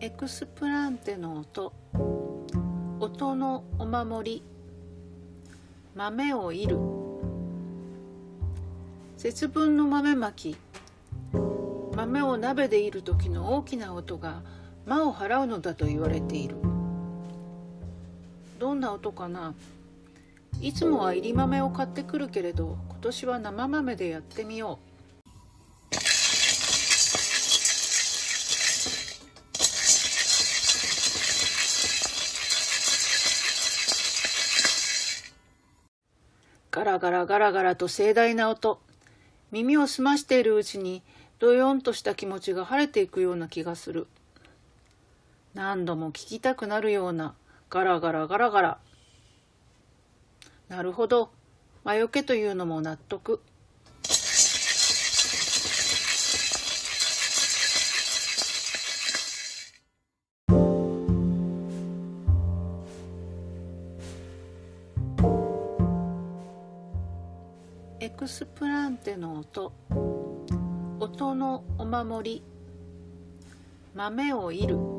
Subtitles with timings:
[0.00, 1.72] エクスプランテの音。
[3.00, 4.42] 音のお守り。
[5.96, 6.78] 豆をいる。
[9.16, 10.56] 節分の豆まき。
[11.96, 14.42] 豆を鍋でいる時の大きな音が。
[14.86, 16.54] 魔を払うのだと言われている。
[18.60, 19.52] どんな音かな。
[20.60, 24.97] いつもはいり豆を買ってくるけれど今年は生豆でやってみよう。
[36.78, 38.80] ガラガラガラガラと盛大な音。
[39.50, 41.02] 耳を澄ましているうちに
[41.40, 44.06] どよんとした気持ちが晴れていくような気がする。
[45.54, 47.34] 何度も聞きたくなるような
[47.68, 48.78] ガラガラガラガラ。
[50.68, 51.30] なるほど。
[51.82, 53.42] 魔除けというのも納得。
[68.08, 69.70] エクスプランテの音。
[70.98, 72.42] 音のお守り。
[73.94, 74.97] 豆をいる。